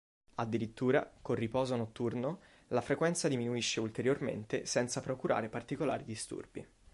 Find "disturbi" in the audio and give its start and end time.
6.05-6.67